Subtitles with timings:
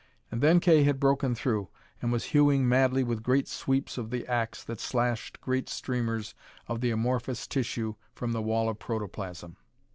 [0.31, 1.69] And then Kay had broken through,
[2.01, 6.33] and was hewing madly with great sweeps of the ax that slashed great streamers
[6.67, 9.57] of the amorphous tissue from the wall of protoplasm.